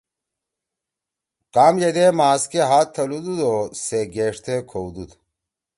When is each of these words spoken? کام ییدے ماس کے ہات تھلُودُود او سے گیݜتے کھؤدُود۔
کام 1.53 1.73
ییدے 1.81 2.05
ماس 2.17 2.41
کے 2.51 2.61
ہات 2.69 2.87
تھلُودُود 2.93 3.39
او 3.47 3.55
سے 3.85 3.99
گیݜتے 4.13 4.55
کھؤدُود۔ 4.69 5.11